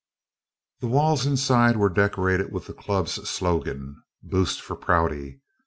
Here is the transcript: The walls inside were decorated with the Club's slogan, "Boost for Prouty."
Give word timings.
The 0.79 0.87
walls 0.87 1.27
inside 1.27 1.77
were 1.77 1.87
decorated 1.87 2.51
with 2.51 2.65
the 2.65 2.73
Club's 2.73 3.29
slogan, 3.29 4.01
"Boost 4.23 4.59
for 4.59 4.75
Prouty." 4.75 5.41